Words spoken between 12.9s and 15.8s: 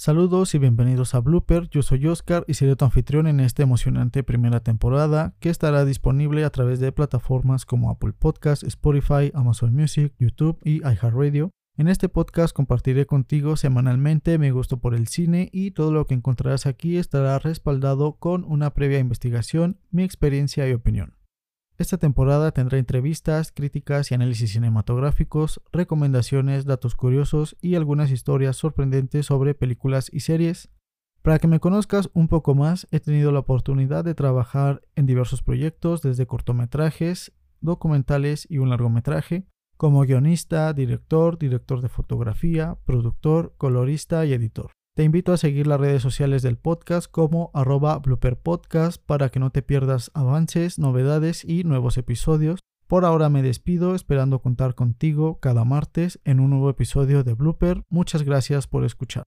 contigo semanalmente mi gusto por el cine y